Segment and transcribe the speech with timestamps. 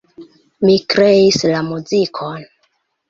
[0.69, 2.45] Mi kreis la muzikon.